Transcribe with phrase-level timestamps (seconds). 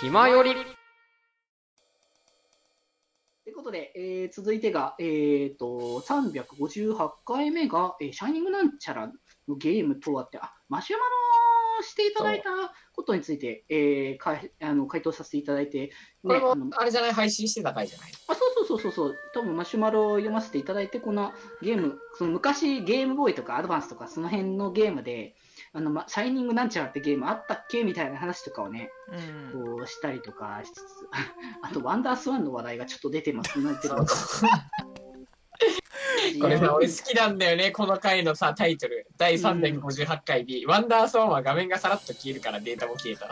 [0.00, 0.52] 暇より。
[3.44, 9.06] ということで、えー続いてが、えっ、と、358回目が、えーシャイニングなんちゃら
[9.48, 12.50] のゲームとはって、あ、マシュマロしていただいた
[12.94, 15.92] ことについて、えーかいあの回答させていただいて、
[16.22, 18.12] これもあれじゃない配信してた回じゃない？
[18.28, 21.32] あそうそうそうそうそう、多分マシュマロを読ませていただいて、この
[21.62, 25.36] ゲーム、その昔ゲームボーイとかアドバンスとかその辺のゲームで、
[25.76, 28.90] あのま、シャイニングなんちゃらってゲームあったっけみたいな話とかをね、
[29.52, 29.64] うん。
[29.76, 30.80] こうしたりとかしつつ、
[31.62, 33.58] あと、ワンダースワンの話題がちょっと出てます
[36.40, 39.08] これさ、俺好きなんだよね、この回のさ、タイトル。
[39.18, 43.28] 第358回に、ワンダーソーンは画面がさらっと消えるからデータも消えた。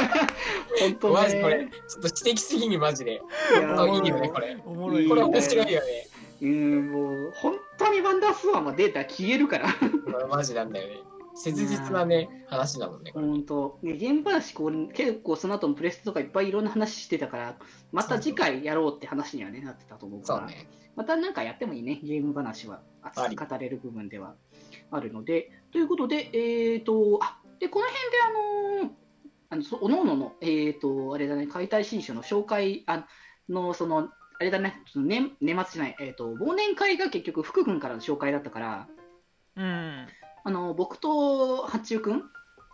[0.80, 3.12] 本当マジこれね。、ちょっと知的すぎにマジで。
[3.12, 3.16] い
[3.60, 4.56] や本当いいよね、これ。
[4.64, 6.08] おもろいこれ面白いよね。
[6.40, 9.68] うん、もう、本当にワンダースワンはデータ消えるから。
[10.28, 11.17] マジなんだよね。
[11.38, 13.12] 切実なね、話なのね。
[13.14, 13.78] 本当。
[13.82, 17.56] ねゲーム話、こう、結構その後もプレステとかいっぱいいろんな話してたから、
[17.92, 20.68] また次回やろうって話にはね、なってたと思うから、そうね。
[20.96, 24.34] またなんかやってもいいね、ゲーム話は熱く語れる部分では
[24.90, 25.52] あるので。
[25.70, 28.92] ということで、えっ、と、あ、で、この辺であのー
[29.50, 33.06] あの、そおのおのの、えっ、と、あれだね、解体新書の紹介、あ
[33.48, 38.88] の、その、あれだね、その年年末じゃない、えっ、と、忘年会が結局福君からの紹介だったから、
[39.56, 40.06] うん。
[40.44, 42.22] あの、僕と八中君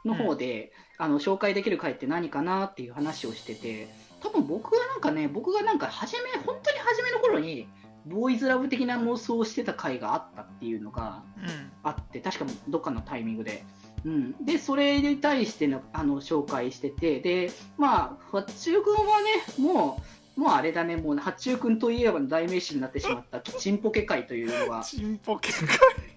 [0.04, 3.88] の方で、あの、紹介できる回って何かなっていう話をしてて、
[4.20, 7.68] 多分僕はなんかね、僕がなんか初め、本当に初めの頃に、
[8.06, 11.72] ボーイズラブ的な妄想をしてた回があったっていうのがうん。
[11.82, 13.64] あって、確かどっかのタイミングで。
[14.04, 20.02] うん、で、それに対してのあの紹介してて、で、まあ、八中君はね、も
[20.36, 26.13] う、もうあれだね、もう八中君といえばの代名詞になってしまった、 チンポケ会というのが、チンポケえ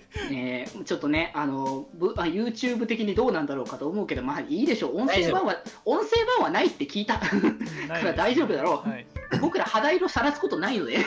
[0.30, 4.96] ーちょっとね、あの、ぶあ YouTube 的にどうなんだろうかと思うけど、まあいいでしょう。
[4.96, 7.14] 音声版は、音声版はないって聞いた。
[7.88, 9.06] なから大丈夫だろうはい。
[9.40, 10.98] 僕ら肌色さらすことないので。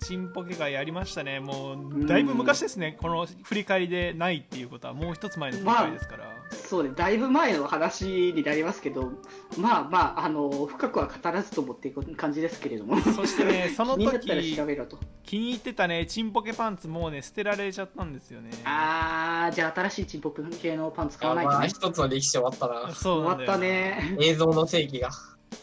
[0.00, 1.40] チンポケがやりましたね。
[1.40, 2.96] もう、だいぶ昔ですね。
[3.00, 6.27] この振り返りでないっていうことは、もう一つ前の振り返りですから。
[6.50, 9.12] そうね、だいぶ前の話になりますけど、
[9.56, 13.00] まあまあ、あの、深くは語らずともっていう感じですけれども。
[13.00, 14.98] そしてね、 その気になったら時調、べろと。
[15.24, 18.50] 気に入ってたね、チンポケパンツもうね、捨てられちゃったんですよね。
[18.64, 21.68] あー、じゃあ新しいチンポク系のパンツ買わないとまあ、ね。
[21.68, 22.94] 一つの歴史終わったな。
[22.94, 23.58] そう終わった。
[23.58, 24.16] ね。
[24.20, 25.10] 映像の世紀が。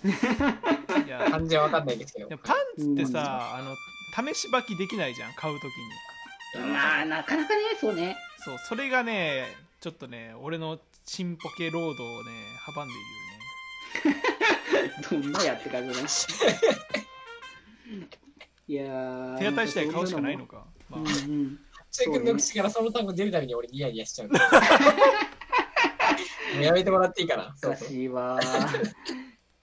[1.06, 3.76] いや感じはわかんないですけどパンツってさ、あの、
[4.34, 6.72] 試し履きできないじゃん、買う時に。
[6.72, 8.16] まあ、なかなかね、そうね。
[8.44, 9.46] そう、それがね、
[9.86, 12.32] ちょっとね、俺のチンポケロードをね、
[12.66, 12.98] 阻んでい
[14.04, 14.24] るよね。
[15.22, 16.08] どんなやって感じだね。
[18.68, 19.38] いやー。
[19.38, 20.66] 手当たり次第買うしかないのか。
[20.90, 21.60] まあうんうん。
[21.92, 24.30] 中君の口からその単語出るたびに俺ニヤニヤしちゃう。
[26.60, 27.56] やめてもらっていいかな。
[27.62, 28.40] 難しいわ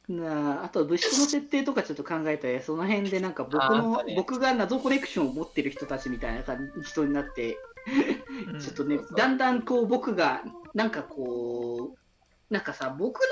[0.08, 8.21] なああと物質の設定とかちょっと考えてその辺でなんか僕の、ね僕が謎コレクションを持ってる人たちみたいな感じ人になって、うん
[8.60, 10.42] ちょっとねだんだんこう僕が
[10.74, 13.22] なんかこうなんかさ僕の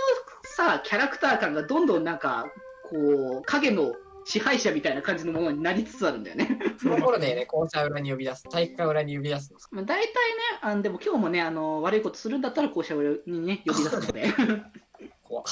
[0.44, 2.47] さキャラクター感がどんどんなんか
[2.91, 3.93] こう影の
[4.25, 6.59] 支配者みたいな感じのものになりつつあるんだよね。
[6.81, 9.59] その頃でね、校舎裏に呼び出す、体育館裏に呼び出すの。
[9.71, 10.12] まあ大体ね
[10.60, 14.28] あのでも今日もねあの悪いことするんだったら校舎裏にね呼び出すので
[15.25, 15.44] 怖っ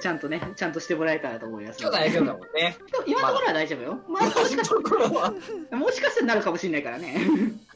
[0.00, 1.80] ちゃんとねちゃんとしてもらえたらと思います。
[1.80, 2.76] 今日大丈夫だもんね。
[3.06, 4.00] 今のところは大丈夫よ。
[4.08, 5.32] まあ、もしかし ところは。
[5.70, 7.16] て、もしかしてなるかもしれないからね。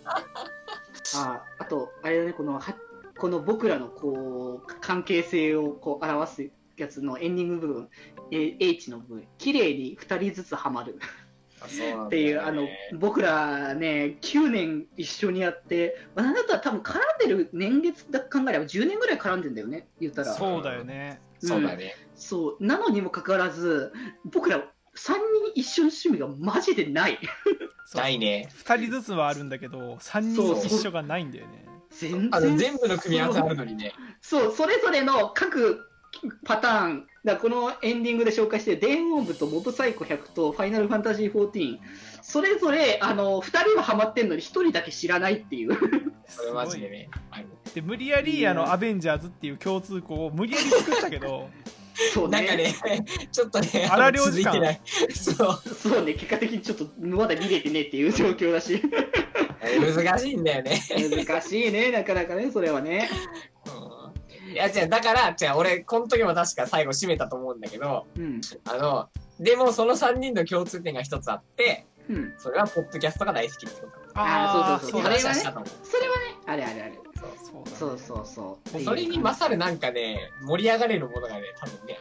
[1.17, 2.77] ああと、あれだね、この、は
[3.19, 7.89] この僕らのこう、関係性をこう表すやつのエンディング部分、
[8.31, 10.99] え H の部分、綺麗に2人ずつはまる
[12.07, 12.67] っていう、あの、
[12.99, 20.35] 僕らね、9年一緒にやって、まあなんだったら多分絡んでる年月だ考えれば10年ぐらい絡んでんだよね、言ったら。
[20.35, 21.21] そうだよね。
[21.39, 21.95] そうだね。
[22.15, 22.65] そう。
[22.65, 23.93] なのにもかかわらず、
[24.25, 27.19] 僕ら3人一緒の趣味がマジでない。
[27.95, 28.49] ないね。
[28.65, 31.67] 2人ずつはあるんだけど、3人一緒がないんだよね。
[31.91, 33.93] 全然全部の組み合わせあるのにね。
[34.21, 35.87] そう、それぞれの各
[36.45, 41.79] パターン、だこのエンディングで紹介して、デーモン部とモブサイコ100とファイナルファンタジー14、
[42.23, 45.77] それぞれ、あの、2人はハマってんのに1人だけ知らないっていう。
[46.27, 47.11] それマジでね。
[47.31, 51.49] はいで無理やりあのアベンジャーズっていう共通項を無理やり作ったけど
[52.15, 52.75] そうなんかね、
[53.33, 54.81] ちょっとね、荒領事館続いてない。
[55.15, 55.75] そう。
[55.75, 58.83] そうね、結果的にちょっとまだ見れてねっていう 状況だし。
[59.97, 60.81] 難しいんだよね。
[61.25, 63.09] 難しいね、なかなかね、それはね。
[63.67, 63.93] うん
[64.53, 68.41] いや、違う、だから、違う、俺、この時も確か最後締めたと思うんだけど、うん。
[68.69, 69.09] あの、
[69.41, 72.35] でもその3人の共通点が一つあって、うん。
[72.37, 73.99] それはポッドキャストが大好きってこと。
[74.15, 75.13] あーそうそうそう。
[75.13, 76.99] それはね、あれあれあれ。
[77.79, 81.99] そうそうそうそれに勝るなんかね、盛り上がれるものがね、多分ね、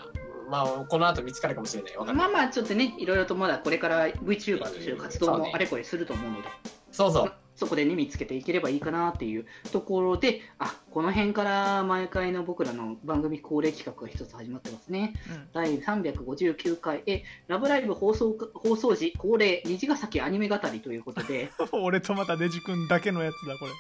[0.50, 1.94] まあ、この後見つかるかもしれない。
[2.06, 2.16] ない。
[2.16, 6.48] まあまあ、ちょっとね、いろいろとまだこれから VTuber としての活動もあれこれすると思うので、
[6.92, 7.34] そうそう。
[7.62, 15.14] そこでね、見つけていければいいかなっていうところで、あ、この辺から毎回の僕らの番組恒例企画が一つ始まってますね。
[15.54, 23.72] 第359回へ、ラブライブ放送放送時恒例虹ヶ崎アニメ語りということで、うん、俺とまたデジ君だけのやつだこれ。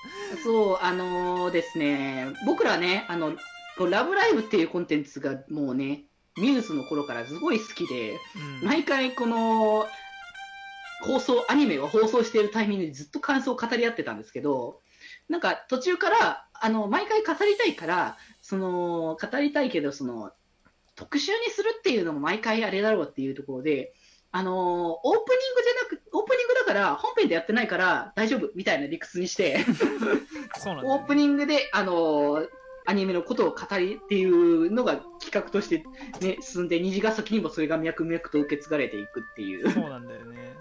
[0.43, 3.35] そう、あのーですね、僕らね、あの、
[3.89, 6.03] ラブライブっていうコンテンツがもうね、
[6.37, 8.19] ミューズの頃からすごい好きで、
[8.61, 8.67] うん。
[8.67, 9.87] 毎回この、
[11.01, 14.79] 放送、アニメを放送しているタイミングでずっと感想を語り合ってたんですけど、
[15.29, 20.31] なんか途中から、あの、毎回語りたいから、その、語りたいけど、その、
[20.95, 23.93] 特集にするっていうのも毎回あれだろうっていうところで、
[24.33, 29.59] あのーオープニングじゃなく、オープニングだから、本編でやってないから大丈夫みたいな理屈にして、
[30.57, 32.47] そうなんだよねオープニングで、あのー
[32.85, 35.85] アニメのことを語りっていうのが企画として、
[36.19, 39.69] ね、進んで、虹ヶ崎にもそれが脈々と受け継がれていくっていう。
[39.69, 40.55] そうなんだよね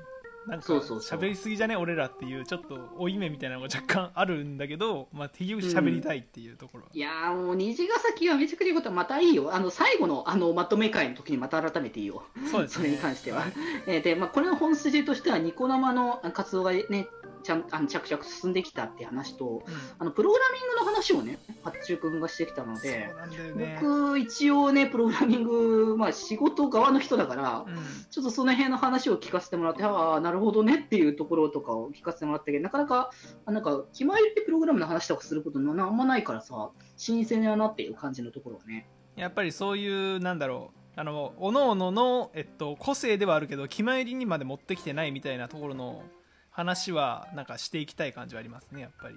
[0.46, 6.84] なんか喋りすぎじゃね俺らっていうちょっと負い目みたいなのが若干あるんだけどまあ結局喋りたいっていうところ。
[6.84, 9.54] は、いやーもう虹ヶ崎はめちゃくちゃいいことはまたいいよ。
[9.54, 12.25] あの、最後のあの、まとめ会の時にまた改めていいよ。
[12.50, 12.76] そうですね。
[12.76, 13.44] それに関しては。
[13.87, 17.08] えーで、まあ、これの本筋としては、ニコ生の活動がね、
[17.42, 19.75] ちゃんあの着々進んできたっていう話と、うん。
[19.98, 23.08] あの、プログラミングの話をね、八中君がしてきたので、
[23.56, 23.78] ね。
[23.81, 27.75] 僕、一応ね、プログラミング、まあ、仕事側の人だから、うん。
[28.10, 33.10] ちょっとその辺の話を聞かせてもらって、ああ、なるほどねっていうところとかを聞かせてもらったけど、なかなか、
[33.46, 38.86] なんか、気まりってプログラムの話とかすることなあんまないからさ、新鮮だなっていう感じのところはね。
[39.16, 46.02] やっぱりそういうなんだろうあの各々の、えっと、個性ではあるけど決まりにまで持ってきてないみたいなところの
[46.50, 49.14] 話はなんかしていきたい感じはありますねやっぱり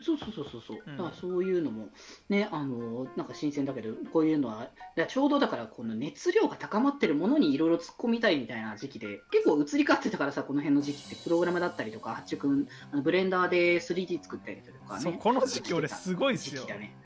[0.00, 0.96] そうそうそうそうそう、うん。
[0.96, 1.88] だからそういうのも
[2.28, 4.68] ねあのなんか新鮮だけどこういうのは
[5.08, 15.02] ちょうどだからこの熱量が高まってるものにいろいろ突っ込みたいみたいな時期で結構移り変わってたからさこの辺の時期ってプログラムだったりとか八中君あのブレンダーで 3D 作ったりとかね。
[15.02, 16.62] そうこの時期俺すごいですよ。
[16.62, 16.96] 時期だね。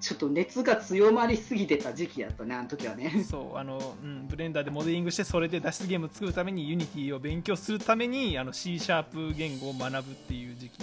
[0.00, 3.24] ちょっと熱が強まりすぎてた時期だったねあの時はね。
[3.28, 10.78] そうあの、うん、ブレンダーでモデリングしてそれで脱出ゲームを作るためにユニティを勉強するためにあの C シャープ言語を学ぶっていう時期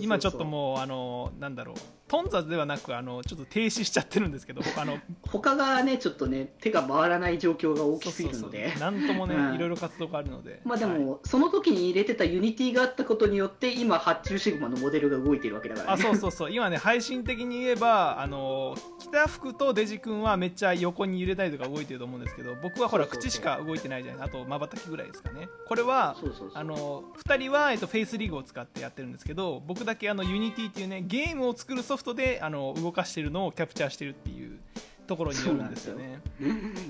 [0.00, 1.76] 今ちょっともうあのなんだろう。
[2.08, 4.98] 頓挫ではなくあのちょっと停止しちゃってるんですけど あの。
[5.30, 9.54] 他がねちょっとね手が回らない状況が大きすぎるのでなんともね、うん。
[9.54, 10.60] いろいろ活動があるので。
[10.64, 10.98] まあではい。
[10.98, 16.02] も、その時に入れてたユニティがあったことによって、今、発注シグマのモデルが動いているわけだからあね。
[16.02, 16.52] そうそうそう。
[16.52, 25.48] 今ね配信的に言えばあの北福とデジ君はめっちゃ横に揺れたりとか動いてると思うんですけど僕はほら口しか動いてないじゃないあとまばたきぐらいですかね。
[25.66, 34.58] これはそうそうそうあの2人は、えっと、フェイスリグを使ってやってるんですけど僕だけあのユニティっていうねゲームを作るソフトであの動かしてるのをキャプチャーしてるっていう
[35.06, 36.20] ところによるんですよね。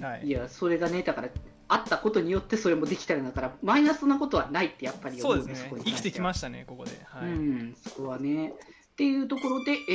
[0.01, 0.27] はい。
[0.27, 1.29] いや、それがね、だから、
[1.69, 5.83] あったことによってそれもできたんだから、マイナスなことはないってやっぱり思うね、そうですね。
[5.85, 7.29] 生きてきまししたねここで、はい。
[7.31, 8.51] うん、そこはね。
[8.51, 9.93] っていうところで、え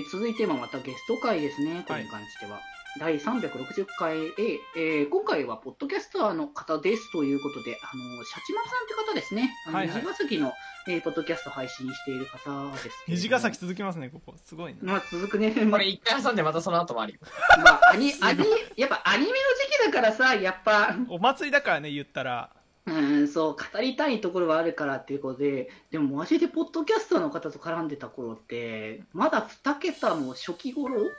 [0.00, 2.60] ー続いてはまたゲスト会ですね、これに関しては。
[2.98, 4.30] 第360回へ、
[4.76, 9.54] えー今回はポッドキャスターの方ですということで、あの、シャチマルさんって方ですね。
[9.68, 9.96] あの、はいはい。
[9.96, 10.52] 虹ヶ崎の、
[10.88, 12.90] えーポッドキャスト配信している方です。
[13.06, 15.52] 虹ヶ崎続きますねここすごいなまあ、続くね。
[15.70, 17.18] これ一回挟んでまたその後もあるよ。
[17.62, 18.44] まあ、アニ、アニ、
[18.76, 22.50] やっぱアニメの時期だからさ、やっぱ、お祭りだからね言ったら
[22.86, 31.10] うん、そう、語りたいところはあるからっていうことで、でもマジでポッドキャスターの方と絡んでた頃って、まだ2桁の初期頃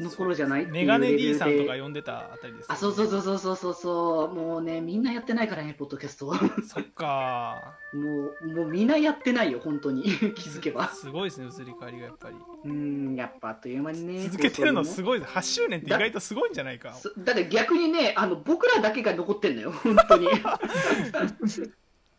[0.00, 1.80] の頃じゃないメガネ D さんとかで。
[1.80, 6.26] 呼んでたあたりですよね、あ、そうそうそうそうそうそうそう、もうね、みんなやってないからね、ポッドキャスト。
[6.26, 6.34] も
[6.66, 10.02] そっか う、もうみんなやってないよ、本当に。
[10.36, 10.88] 気づけば。
[10.88, 14.24] すごいですね移り変わりがやっぱりうん、やっぱあっという間にね。
[14.24, 20.28] 続けてるのすごい8周年って意外とすごいんじゃないかそだって逆にね、あの、僕らだけが残ってんのよ、本当に。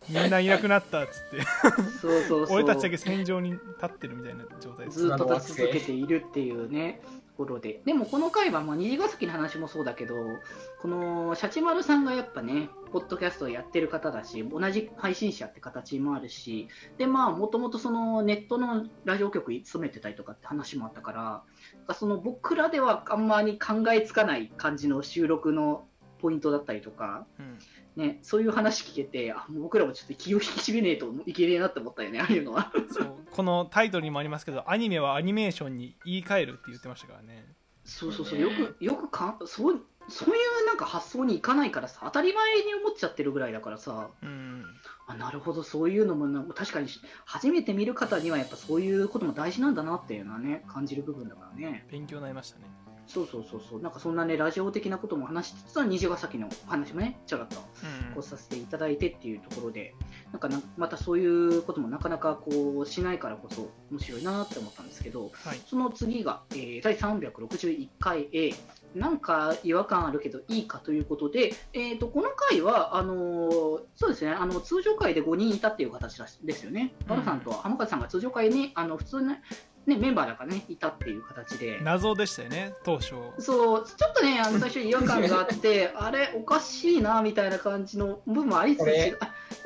[0.09, 1.41] みんないなくなったっつって
[2.01, 2.55] そうそうそう。
[2.55, 7.81] 俺たちだけ戦場に立ってるみたいな状態ですずっと立ち続けているっていうね、ところで。
[7.85, 10.15] でもこの回は、まあ、虹ヶ崎の話もそうだけど、
[10.81, 16.67] この、シャチマルさんがやっぱね、ポッドキャストをやってる方だし、同じ配信者って形もあるし、
[16.97, 21.43] で、まあ、もともとそのネットのラジオ局に勤めてたりとかって話もあったか
[21.87, 25.86] ら、その僕らではあんまり考えつかない感じの収録の
[26.19, 27.57] ポイントだったりとか、うん。
[27.95, 32.71] ね、そういう話聞けて、あ僕らもちょっと気を引き締めねえといけねえなって思ったよね、ああいうのは。
[32.91, 33.15] そう。
[33.31, 37.45] このタイトルにもありますけどアニメはアニメーションに言い換えるって言ってましたからね。
[37.85, 44.63] そうそうそう、よく、よくかん、そう、そういうなんか発想にいかないからさ、当たり前に思っちゃってるぐらいだからさ、うん。
[45.07, 46.87] あなるほど、そういうのもな確かに
[47.25, 51.87] 初めて見る方にはやっぱそういうことも大事なんだなっていうのはね、感じる部分だからね。
[51.89, 52.65] 勉強になりましたね
[53.07, 58.13] そうそうそうそう、なんかそんなね、ラジオ的なことも話しつつは、虹ヶ崎の話もね、ちょろっとうん。
[58.13, 59.95] こうさせていただいてっていうところで、
[60.31, 65.61] なんかなまたそういうこともなかなかこうしないからこそ面白いなって思ったんですけど、はい。
[65.65, 68.53] その次が、えー第361回 A、
[68.95, 79.41] なんか違和感あるけどいいかということで、えー、とこの回はあのーそうですねあの通常回で5人いたっていう形ですよね、うんバラさんと浜風さんが通常回にあの普通ね
[79.87, 81.79] ねメンバーだからねいたっていう形で。
[81.81, 89.15] 謎でしたよね当初そうちょっとね、あの最初違和感があって、 あれ、おかしいなみたいな感じの部分もありつつ、い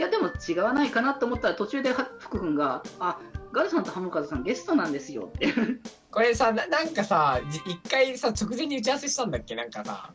[0.01, 3.19] や、でも違わないかなと思ったら、途中では福君が、あ
[3.51, 5.53] ガルさんとハムカズさん、ゲストなんですよって。
[6.11, 9.55] これさななんかさじ一回さ直前に打ち合わせしたんだっけ？
[9.55, 10.11] なんかさ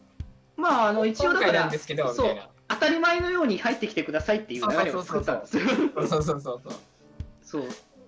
[0.56, 2.36] まあ、あの一応だから今回なんですけどみそう
[2.68, 5.62] 当たり前のように入ってきてくださいっていう流れを作ったんですよ。
[5.96, 6.62] そうそうそうそう
[7.42, 7.62] そう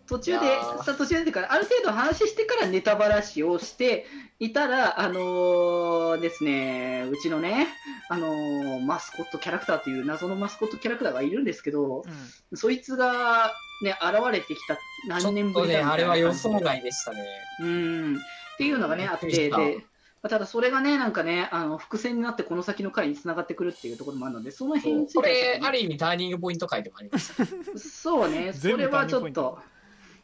[0.09, 4.07] 途中で途中でからある程度話してからネタばらしをして
[4.41, 7.67] いたら、あのーですね、うちのね、
[8.09, 12.05] あのーマスコットキャラクターという謎のマスコットキャラクターがいるんですけど、
[12.51, 15.93] うそいつが、ね、現れてきた何年ぶりだみたいな。
[15.93, 17.25] あれは予想外でしたね。
[17.61, 18.17] うん。
[18.17, 18.19] っ
[18.57, 19.59] ていうのがねあってで、ま
[20.23, 25.35] あただそれがねなんかねあの伏線になってこの先の回に繋がってくるっていうところもあるのでその辺についてね。
[25.35, 27.45] れある意味ターニングポイント回でもありました
[27.79, 29.59] そうねそれはちょっと。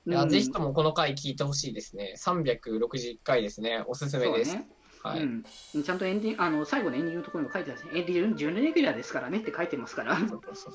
[0.06, 2.14] いや、うんぜひともこの回聞いてほしいですね。
[2.18, 3.84] 361回ですね。
[3.87, 4.54] おすすめです。
[4.54, 4.68] ね
[5.02, 5.23] はい。
[5.23, 5.44] うん、
[5.82, 8.00] ちゃんとエンディあの最後のエンディングのところにも書いてあるんですね。
[8.00, 10.16] エンディング準レギュラーですからねって書いてますから。
[10.18, 10.73] そうそうそう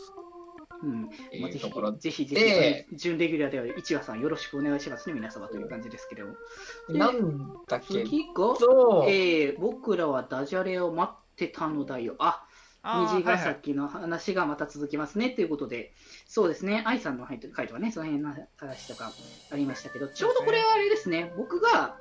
[0.82, 1.10] うん
[1.42, 6.28] まあ、ぜひぜひぜでひ、準レギュラーである一話さんよろしくお願いしますね、皆様という感じですけど。
[6.88, 12.16] でなんだっけ次が、と、えー僕らはダジャレを待ってたのだよ。
[12.20, 12.46] あ、
[12.84, 15.94] 虹ヶはいはい崎の話がまた続きますねということで、
[16.28, 19.12] そうですね、愛さんの回とかね、その辺の話とか
[19.52, 21.98] ありましたけど、ちょうどこれはあれですね、僕が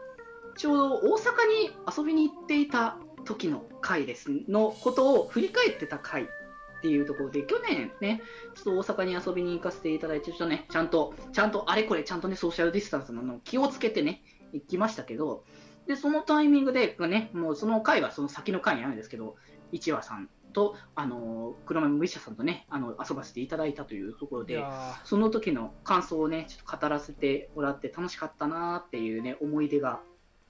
[0.56, 8.22] ちょうど大阪に遊びに行っていた時の回ですのことを振り返ってた回っていうところで、去年ね、
[8.54, 15.44] ちょっと大阪に遊びに行かせていただいて、ちょっとね、ちゃんと、ちゃんとあれこれ、ちゃんとね、ソーシャルディスタンスのの気をつけてね、行きましたけど、
[15.86, 19.36] で、そのタイミングで、ね、もうその回はその先の回にあるんですけど、
[19.72, 24.64] 一話さんと、あの、黒目麦茶さんとね、あの、遊ばせていただいたというところで、
[25.04, 30.00] その時の感想をね、ちょっと語らせてもらって楽しかったなーっていうね、思い出が。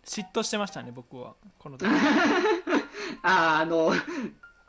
[0.07, 1.87] ー嫉妬してましたね僕はこの時
[3.23, 3.93] あーあの、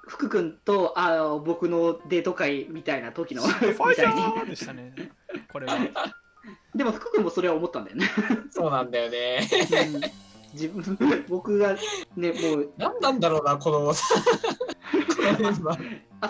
[0.02, 4.50] 福君とあの僕のデート会みたいな時のファイみたいに。
[4.50, 4.94] でしたね
[5.52, 5.78] これは
[6.76, 8.10] でも福君もそれは思ったんだよね。
[8.50, 9.48] そうなんだよね。
[9.94, 11.76] うん自分、僕が
[12.16, 13.94] ね、もう何なんだろうな、この。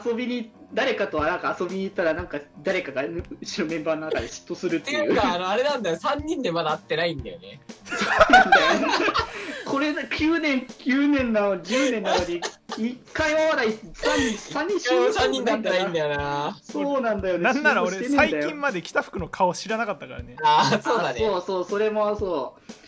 [0.06, 4.82] 遊びに、誰かとなんか遊びに行ったら、なんか誰かがうちのメンバーの中で嫉妬するっいう。
[4.82, 7.60] ってていうか、あの、あれなんだよ、3人でまだ会ってないんだよね。
[9.66, 16.10] これ9年、9年なの、10年なのに、1回もまだ3人、3人集合3人だったらいいんだよ。
[16.10, 16.58] よな。
[16.62, 17.44] そうなんだよね。
[17.44, 21.20] なんなら俺最近まで北福の顔知らなかったからねああ、そうだあね。
[21.20, 22.80] そうそう、それもそう。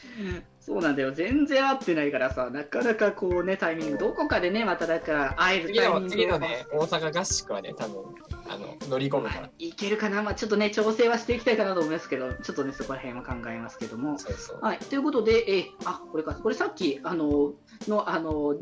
[0.62, 1.12] そうなんだよ。
[1.12, 8.04] 全然合ってないからさ、なかなかこうね、タイミング、どこかでね、まただから会える次の、タイミング次のね、大阪合宿はね、多分、
[8.48, 9.50] あの、乗り込むから。
[9.58, 14.20] いけるかな、まあ、ちょっとね、調整はしていきたいかなと思いますけど、ちょっとね、そこら辺は考えますけども。
[14.20, 14.60] そうそう。
[14.62, 17.54] はい、ということで、えーあこれか、これさっき、あの、
[17.88, 18.56] の、あの、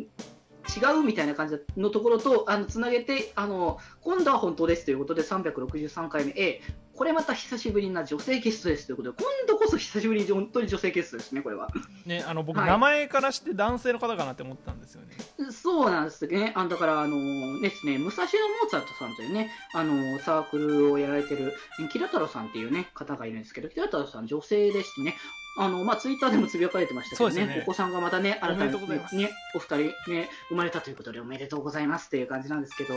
[0.69, 6.61] 違うみたいな感じのところとあのつなげてあの今度は本当ですということで363回目 A
[6.99, 11.69] これまた久しぶりな女性ゲストですということで今度こそ久しぶりに本当に女性ゲストですねこれは。
[12.05, 12.67] ねあの僕、はい。
[12.67, 15.15] 名前からして男性の方かなって思ったんですよね。
[15.49, 16.51] そうなんですね。
[16.57, 21.53] あだから、あのですね、武蔵野モーツァルトさんというね、あのサークルをやられてる、
[21.89, 25.15] キラ太郎さんっていうね、方がいるんですけど、キラ太郎さん女性でしてね、
[25.59, 27.59] あの、まあ、ツイッターでもつぶやかれてましたけどね、ね。
[27.63, 32.93] お子さんがまたね、新たにね、お二人ね、生まれたということでおめでとうございますっていう感じなんですけど、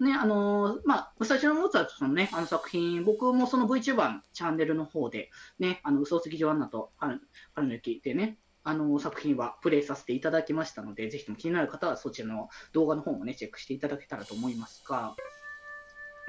[0.00, 7.20] ね、あのまあ、武蔵野モーツァルトさんのね、あの作品、僕もその VTuber のチャンネルの方で、ね、あの、嘘つき女アンナと春
[7.54, 15.14] 春の雪でね、あの作品はプレイさせていただきましたので、ぜひとも気になる方はそちらの動画の方もね、チェックしていただけたらと思いますが、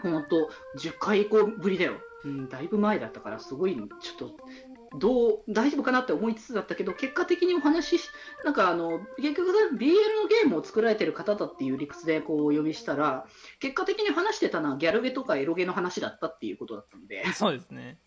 [0.01, 1.93] 本当、10回以降ぶりだよ。
[2.25, 4.37] うん、だいぶ前だったから、すごい、ちょっと、
[4.95, 8.09] どう、大丈夫かなって思いつつだったけど、結果的にお話しし、
[8.43, 9.89] なんかあの、結局、BL
[10.21, 13.25] のゲームを作られてる方だっていう理屈でこうお呼びしたら、
[13.59, 17.97] 結果的に話してたのはギャルゲとかエロゲの話だったっていうことだったので、そうですね。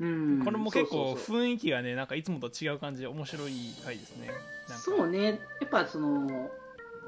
[0.00, 3.52] うん、これも結構雰囲気がねなんかいつもと違う感じで面白い
[3.84, 4.30] 回ですね。
[4.68, 6.50] そうね、やっぱその、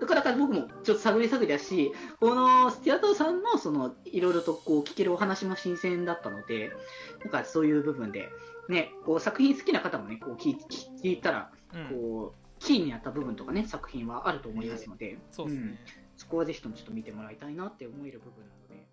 [0.01, 6.71] だからだから僕もちょっと探り探りだし、このスティアトーさんのそのいろいろとこう聞けるお話も新鮮だったので、
[7.21, 8.31] なんかそういう部分で、
[8.69, 10.59] ね、こう作品好きな方もね、こう聞い
[11.03, 11.87] 聞いたら、うん。
[11.89, 15.79] こう、キーになった部分とかね、作品はあると思いますので、そうですね、ん。
[16.17, 18.87] そこはぜひともちょっと見てもらいたいなって思える部分なので。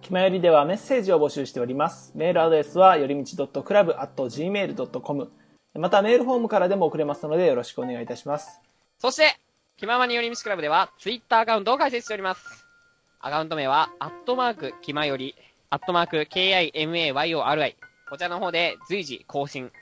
[0.00, 2.12] 気まよりではメッセージを募集しております。
[2.16, 5.32] メールアドレスはよりみち .club.gmail.com
[5.74, 8.60] またメールフォームからでも送れますのでよろしくお願いいたします。
[8.98, 9.38] そして、
[9.78, 12.66] 気ままに寄り道クラブでは、ツイッターアカウントを開設しております。
[13.20, 15.34] アカウント名は、アットマーク、気まより、
[15.70, 17.74] アットマーク、KIMAYORI。
[18.10, 19.72] こちらの方で随時更新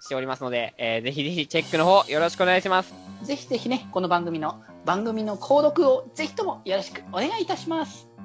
[0.00, 2.92] しておりますので、えーぜひぜひチェックの方よろしくお願いします。
[3.22, 8.15] ぜひぜひね、この番組の、番組の購読をぜひともよろしくお願いいたします。